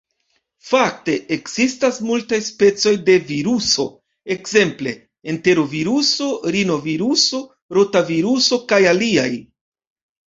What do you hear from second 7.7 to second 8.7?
rotaviruso